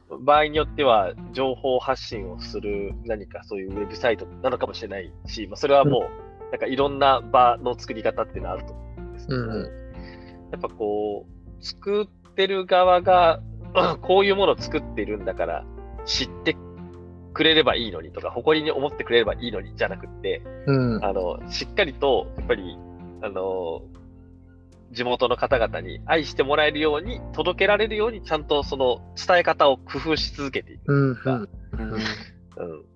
[0.09, 0.25] うん。
[0.25, 9.87] 場合によっては情報発信をする何かそういうウェブサイトなのかもしれないし、まあ、それはもう、なんかいろんな場の作り方っていうのはあると思うんですけど、うん
[10.49, 13.41] やっぱこう、作ってる側が、
[14.01, 15.65] こういうものを作っているんだから、
[16.05, 16.55] 知って
[17.37, 22.75] くれればいいのにとか、誇りに思ってくれればいいのにじゃなくって、うんあの、しっかりと、やっぱり、
[23.21, 23.83] あの、
[24.91, 30.91] 地元の方々に愛してもらえるように、届けられるように、ちゃんとその伝え方を工夫し続けていく。
[30.91, 31.47] うんうん。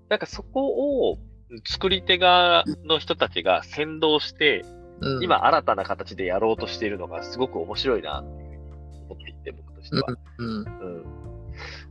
[0.10, 1.20] なんかそこを
[1.64, 4.66] 作り手側の人たちが先導して、
[5.02, 10.04] うん今新たな形でやろうとしているのがすごく面白いなっていうふうに思っていて、僕としては。
[10.38, 10.66] うんうん。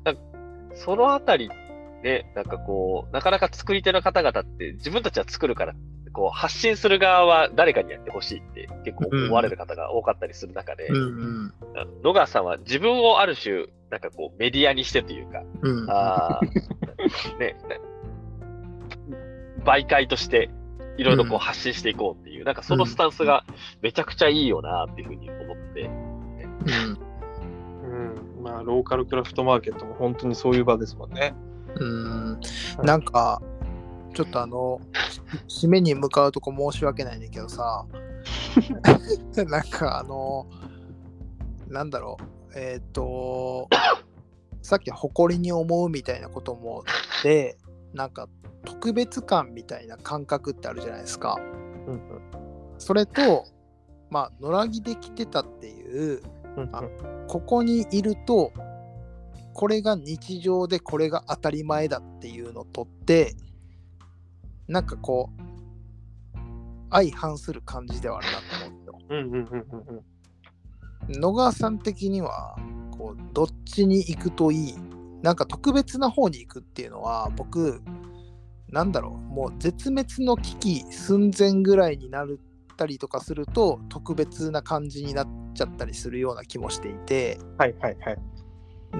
[0.04, 0.22] なんか
[0.74, 1.50] そのあたり、
[2.02, 5.74] ね、なんかこう、なかなか作り手の方々って自分たちは作るから、
[6.12, 11.54] こう発信する側は誰かにやってほしいって結構思われる方が多かったりする中で、うん
[12.02, 15.90] 野川さんは自分をある種、なんかこうメディアにしてというか、うん。
[15.90, 17.80] あーね、ね
[19.64, 20.50] 媒介として
[20.96, 21.36] いろいろこうん。
[21.36, 23.44] う発信していこうっていう、なんかそのスタンスが
[23.82, 25.90] めちゃくちゃいいよなっていうふうに思って、
[27.84, 31.34] うん、まあローカルクラフトマーケットも本当にそういう場ですもんね。
[31.76, 32.40] うん。
[32.82, 33.42] なんか
[34.14, 34.80] ちょっとあの
[35.48, 37.86] し締めに向かうとこ申し訳ないんだけどさ。
[39.48, 40.46] なんかあの
[41.68, 42.24] なんだろう。
[42.54, 43.68] えっ、と
[44.62, 46.84] さっき誇りに思うみたいなことも
[47.22, 47.56] で
[47.94, 48.28] なんか
[48.64, 51.38] 特別感みたいな感覚ってあるじゃないですか。
[51.86, 52.00] うん
[52.78, 53.44] それと
[54.10, 56.22] まあ野良着で着てたっていう
[56.56, 56.82] うんあ
[57.28, 58.52] ここにいると
[59.60, 63.34] これが日常でこれが当たり前だっていうのとって
[64.68, 65.28] なんかこ
[66.34, 66.38] う
[66.88, 68.38] 相反する感じではあるな
[68.86, 71.20] と思うんですよ。
[71.20, 72.56] 野川さん的には
[72.90, 74.74] こうどっちに行くといい？
[75.20, 77.82] なんか特別な方に行くっていうのは僕
[78.70, 82.28] なんだろうもう絶滅の危機寸前ぐらいになっ
[82.78, 88.18] たりとかすると特別な感じになっちゃったりするような気もしていてはいはいはい。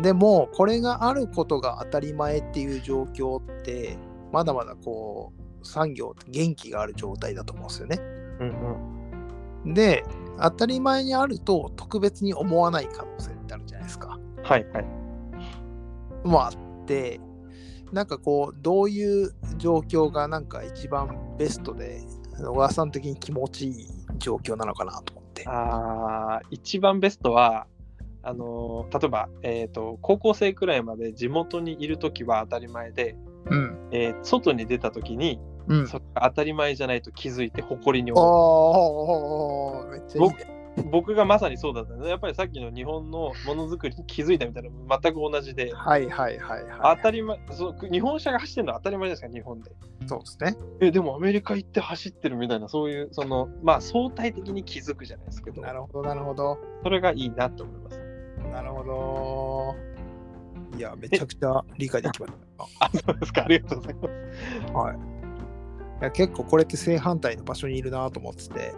[0.02, 3.98] でもこれがあることが当たり前っていう状況って
[4.32, 7.98] まだまだこう産業って元気がある状態だと思うんですよね。
[8.40, 10.04] うんで
[10.38, 14.18] 当たり前にあると特別に思わない可能性ってあるじゃないですか。
[14.38, 15.00] うん、はいはい。
[16.24, 17.20] もあって、
[17.92, 22.02] なんかこう、どういう状況がなんか一番ベストで、
[22.38, 23.86] 小川さん的に気持ちいい
[24.18, 25.44] 状況なのかなと思って。
[25.46, 27.66] あー一番ベストは、
[28.22, 33.16] あのー例えば、えーと、高校生くらいまで地元にいるときは当たり前で、
[33.46, 33.88] うん。
[33.92, 35.88] えー外に出たときに、うん。
[35.88, 38.20] それが当たり前じゃないと気づいて誇りに思
[39.86, 40.82] う。
[40.90, 42.08] 僕がまさにそうだったね。
[42.08, 44.70] やっぱりさっきの日本のものづくりに気づいたみたいな
[45.02, 46.96] 全く同じで、はいはいはいはい。
[46.96, 49.70] 当たり前そう、日本車が走ってるのは当たり前ですから、日本で。
[50.06, 50.56] そうですね。
[50.80, 56.58] え、でもアメリカ行って走ってるみたいな、そういう、その、まあ相対的に気づくじゃないですけど、なるほどなるほど。
[56.82, 57.99] それがいいなと思います。
[58.52, 59.90] なるほど。
[60.76, 62.64] いや、めちゃくちゃ理解できました。
[62.86, 63.44] あ、そうですか。
[63.44, 64.72] ありがとうございます。
[64.72, 64.96] はい。
[66.00, 68.74] いや結構これって正反対の場所にいるなと思ってて、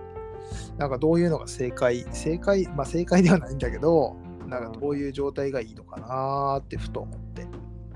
[0.76, 4.16] なんかどういうのが正解、正解、まあ正解ではないんだけど、
[4.48, 7.46] なんかどういう状態がいいのかなってふと思って。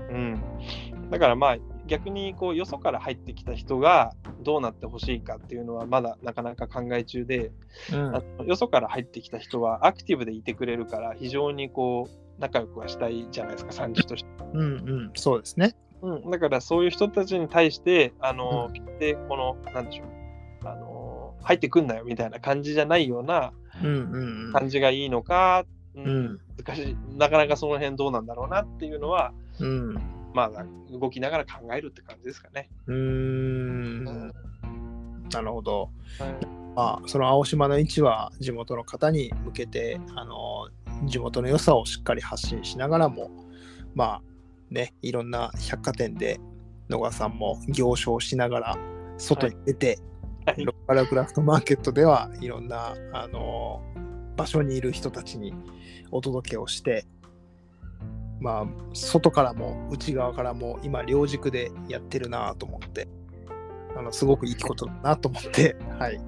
[0.09, 0.41] うん。
[1.11, 1.57] だからまあ、
[1.87, 4.13] 逆にこうよそから入ってきた人が
[4.43, 7.51] どうなってほしいかっていうのはまだなかなか考え中で、
[7.91, 8.15] うん。
[8.15, 15.75] あのよそから入ってきた人はアクティブでいてくれるから非常にこう仲良くはしたいじゃないですか産地として、うんうん、そうですね。
[16.01, 18.69] うん、だからそういう人たちに対してあの、
[18.99, 20.07] でこのなんでしょう。
[20.67, 24.53] あの入ってくんなよみたいな感じじゃないようなうんうんうん。
[24.53, 25.65] 感じがいいのか、
[25.95, 26.05] うん。
[26.05, 26.39] うん。
[26.57, 26.97] 難しい。
[27.15, 30.16] なかなかその辺どうなんだろうなっていうのはうん。
[30.33, 32.69] まあ動きながら考えるって感じですかね。
[32.87, 34.03] うーん。
[35.31, 35.89] なるほど。
[36.19, 40.69] はいまあ、その青島の位置は地元の方に向けて、あの、
[41.05, 43.31] 地元の良さをしっかり発信しながらも、
[43.95, 44.21] まあ、
[44.69, 46.39] ね、いろんな百貨店で
[46.87, 48.77] 野川さんも行商しながら
[49.17, 49.97] 外に出て、
[50.45, 53.81] はいローカルクラフトマーケットではいろんな、あの
[54.37, 55.55] 場所にいる人たちに
[56.11, 57.05] お届けをして、
[58.39, 63.07] まあ、外からも内側からも今両軸でやってるなと思って、
[63.95, 66.19] あのすごくいいことだなと思って、 はい。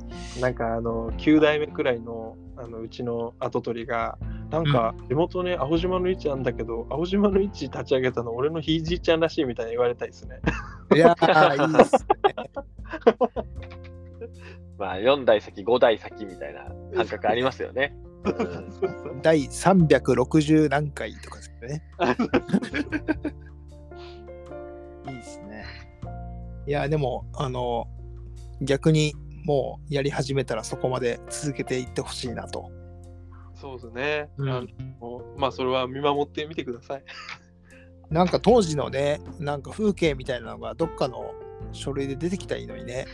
[0.41, 4.18] なんかあの9代目くらいのあのうちの跡取りが
[4.49, 10.39] なんか地元ね青島の位置なんだけど青島の位置立ち上げたの俺のひいじいちゃんらしいみたいに言われたいですね。
[10.93, 12.36] いやー、いいですね。
[14.78, 17.95] まあ、4代先、5代先みたいな感覚ありますよね。
[18.24, 18.30] う
[19.15, 21.84] ん第360何回とかですね。
[25.07, 25.65] いいですね。
[26.67, 27.88] いや、でも、あの、
[28.61, 29.13] 逆に
[29.45, 32.70] もうやり始めたらそこまで続けていってほしいなと。
[33.55, 34.30] そうですね。
[34.38, 34.61] うんあ
[35.01, 37.03] のまあそれは見守ってみてください。
[38.09, 41.34] なんか当時のね、なんか風景みたいなのがどっかの
[41.72, 43.05] 書類で出てきたらいいのにね。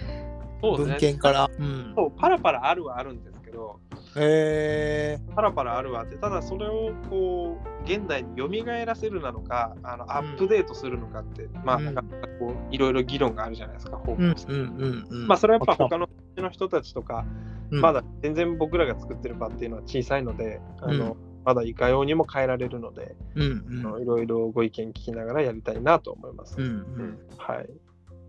[0.61, 0.97] 文そうね。
[0.99, 1.49] 献から。
[1.57, 1.93] うん。
[1.95, 3.79] そうパラパラあるはあるんですけど
[4.18, 8.47] えパラパラあるはあってただそれをこう現代に蘇
[8.86, 13.97] らせるなのかあのアップデートするのかって、まあうんなかなかこういろいろ議論があるじゃないですか。
[13.97, 15.28] 方向性うんうんうん。
[15.28, 17.26] まあそれはやっぱ他のの人たちとか、
[17.72, 26.55] うんまだ全然僕らが作ってる場っていうのは小さいので、あのまだいかようにも変えられるので、いろいろご意見聞きながらやりたいなと思います。
[26.57, 26.66] うん。
[26.66, 26.76] うんう。
[26.76, 27.70] うんんはい。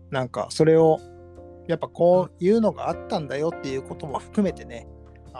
[0.09, 0.99] なんかそれを
[1.67, 4.87] やっぱこういうのがあったんだよっていうことも含めてね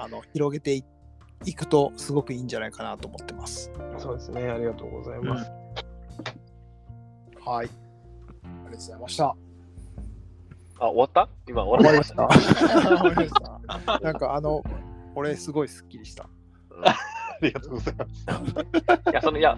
[0.02, 0.84] あの広げてい
[1.46, 3.72] いくとすごくいいんじゃないかなと思ってます。
[3.98, 4.48] そうですね。
[4.50, 5.52] ありがとうございます。
[7.46, 7.68] はい。
[7.68, 7.70] ありが
[8.64, 9.36] とうございました。
[10.80, 11.30] あ、終わった？
[11.48, 12.28] 今終わりましたた。
[12.28, 13.30] 終わりまし
[13.86, 14.00] た。
[14.02, 14.64] なんかあの
[15.16, 16.28] 俺すごいスッキリした。
[16.72, 16.96] うんあ
[17.42, 19.12] りがとうございます。
[19.12, 19.58] いや、その、いや、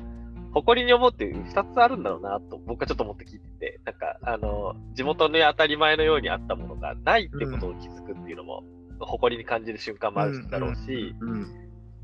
[0.53, 8.63] 誇りに思うっていう二つあるんだろうなと、僕はちょっと思って聞いてて、なんか、あの、地元の当たり前のようにあったものがないってことを気づくっていうのも、
[8.99, 11.47] 誇りに感じる瞬間もあるだろうし、うん。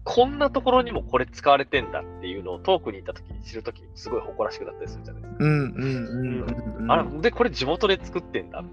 [0.04, 5.44] こんなところにもこれ使われてんだっていうのを遠くに行った時に知る時にすごい誇らしくなったりするじゃないですか。
[5.44, 6.92] うんうんうんうん。
[6.92, 8.64] あら、で、これ地元で作ってんだ。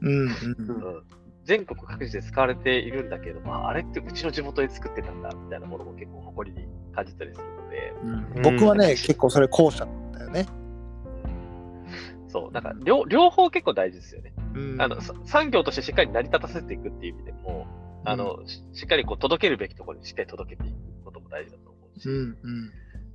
[0.00, 1.02] うんうんうん
[1.46, 8.42] 全国各地で使われているんだけれども、あれってうちの地元で作ってたんだみたいなものも結構誇りに感じたりするので、うん。
[8.58, 10.46] 僕はね結構それ後者だよね。
[12.36, 14.34] そう、なんか両両方結構大事ですよね。
[14.54, 14.82] うん。
[14.82, 17.66] あのさ産業としてしっかり成り立たせていくっていう意味でも、
[18.04, 22.36] あのししっかりこう届けるべきところにしっかり届けていくことも大事だと思うし、うんうん。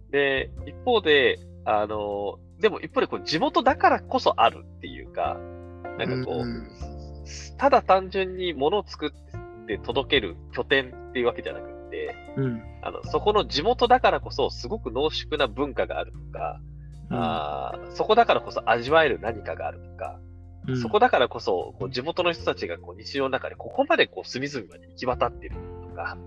[0.10, 5.38] で、一方で、あの、でも一方でこう地元だからこそあるっていうか、
[6.00, 6.68] なんかこう、うん
[7.58, 12.62] ただ単純に物を作って届ける拠点っていうわけじゃなくて、うん。
[12.82, 16.60] あの、そこの地元だからこそすごく濃縮な文化があるとか、
[17.12, 20.20] あーそこだからこそ味わえる何かがあるとか、
[20.68, 20.82] うん。
[20.82, 25.56] そこだからこそこう地元の人たちがこう日常の中でここまでこう隅々まで行き渡ってる
[25.90, 26.18] とか、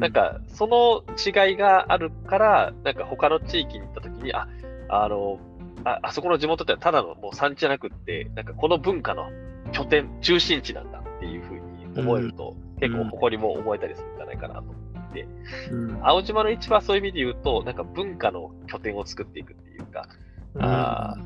[0.00, 4.48] なんかその違いがあるから、なんか他の地域に行った時に、あ、
[4.88, 5.38] あの、
[5.84, 9.30] ああそこの地元ってただのもう産地じゃなくって、なんかこの文化の
[9.72, 14.72] 拠点、中心地なんだっていうふうに思えると、うん、結構誇りも思えたりするんじゃないかなと思
[15.10, 15.28] って、
[15.70, 20.25] うん、青島の市場はそういう意味で言うと、なんか文化の拠点を作っていくっていうか、うん、
[20.60, 21.16] あ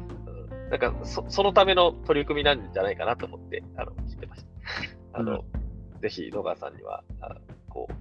[0.70, 4.50] なんかそそのための取り組みなんじゃないかなと思ってあの聞いてました。
[5.12, 5.44] あの、
[6.00, 7.34] ぜひ野川さんには、あ
[7.68, 7.94] こう、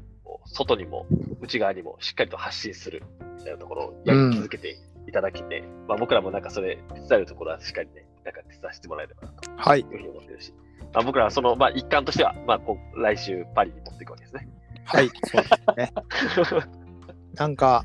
[0.46, 1.06] 外にも
[1.42, 3.04] 内側にもしっかりと発信する
[3.38, 4.78] みたいなところをやり続けて
[5.08, 10.54] いただきて、まあ、僕らもなんかそれ手伝えるところはしっかりね、なんか手伝わせてもらえればなというふうに思ってるし、
[10.94, 14.48] まあ、僕らはその、まあ、一環としては、まあ、こう来週パリに持っていくわけですね。
[14.86, 16.64] はい、そうですね。
[17.36, 17.84] なんか、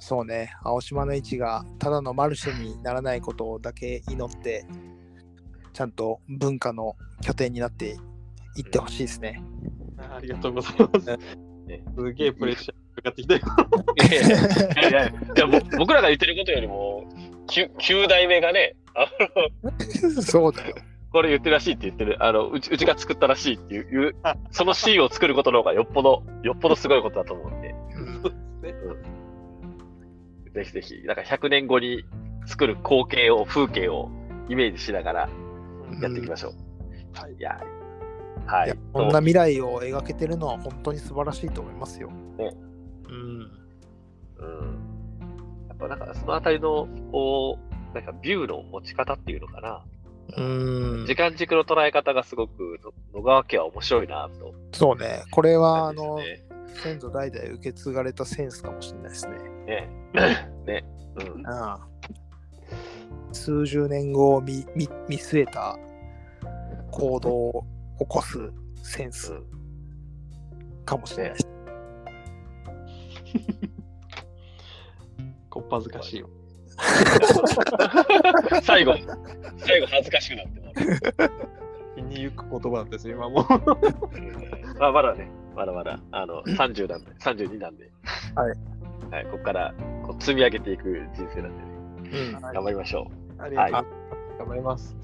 [0.00, 4.64] そうね、青島の位置がただのマルシェにならないことだけ祈って、
[5.74, 7.98] ちゃんと文化の拠点になって
[8.56, 9.42] いってほしいですね。
[10.00, 11.18] ありがとうございます。
[11.96, 13.40] すげえプレッシャーかかってきたよ。
[13.96, 17.04] いやいやいや僕らが言ってることよりも
[17.48, 18.76] 9, 9代目がね、
[20.22, 20.76] そうだよ。
[21.12, 24.14] これ言ってるらしいって言ってる、あのうちうちが作ったらしいっていう、
[24.50, 27.74] そのシーンを作ることの方がよっぽど、よっぽどすごいことだと思うんで。
[30.54, 32.04] ぜひぜひ、なんか100年後に
[32.46, 34.10] 作る光景を、風景を
[34.48, 35.28] イメージしながら
[36.00, 36.52] やっていきましょう。
[36.52, 37.60] うん、はい、いや、
[38.46, 38.74] はい。
[38.92, 42.10] こんな未来を描けてるのは本当に素晴らしいと思いますよ。
[42.36, 42.52] ね。
[43.08, 43.50] うん。
[44.38, 44.80] うん。
[45.68, 47.58] やっぱなんかそのあたりの、こ
[47.92, 49.84] う、なんかビューの持ち方っていうのかな。
[50.36, 50.42] う
[51.02, 51.06] ん。
[51.06, 52.78] 時間軸の捉え方がすごく
[53.14, 54.54] 野川家は面白いなと。
[54.72, 55.22] そうね。
[55.30, 56.18] これは、あの、
[56.82, 59.38] 先祖代々受け継がれたセンスかもしれないですね。
[59.70, 59.88] ね。
[60.66, 60.84] ね。
[61.34, 61.46] うん。
[61.46, 61.80] ああ
[63.32, 65.78] 数十年後を見見見据えた
[66.90, 67.64] 行動を
[68.00, 68.52] 起こす
[68.82, 69.32] センス
[70.84, 71.38] かもしれない。
[75.48, 76.28] こっぱずかしいよ。
[78.62, 78.94] 最後、
[79.58, 80.80] 最後恥ずかしくなってます。
[81.96, 83.46] 日に行く言葉なんですよ、今も。
[84.78, 87.90] まあ、まだね、まだまだ、あの、30なんで、32なんで。
[88.34, 88.54] はい。
[89.10, 91.70] はい、ここからこう積み上げていく人生なんでね。
[92.32, 93.42] うん、頑張りましょう。
[93.42, 93.84] ありがとう、はい、
[94.38, 94.96] 頑張ります。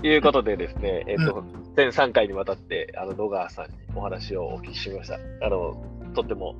[0.00, 5.16] ということでですね、えっ、ー、と、うん、全3回にわたって、あの、野川さんにお話をお聞きしました。
[5.44, 5.82] あの、
[6.14, 6.54] とっても、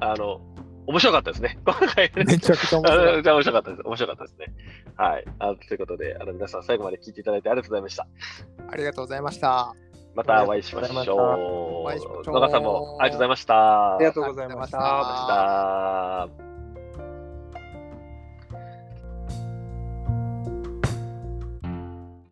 [0.00, 0.40] あの、
[0.86, 1.58] 面白かったですね。
[1.66, 2.24] 今回、ね。
[2.24, 3.34] めちゃくちゃ面白かった。
[3.34, 3.82] 面白かったです。
[3.84, 4.46] 面白かったですね。
[4.96, 5.24] はい。
[5.38, 8.06] あということで、あの、皆さん最後まで聞いていただいてありがとうございました。
[8.70, 9.87] ありがとうございました。
[10.18, 12.26] またお会いしましょう。
[12.26, 13.94] 野川さんもありがとうございました。
[13.94, 16.47] ありがとうございました。